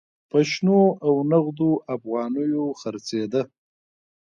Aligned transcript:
په 0.29 0.37
شنو 0.49 0.81
او 1.05 1.13
نغدو 1.31 1.71
افغانیو 1.95 2.65
خرڅېده. 2.79 3.41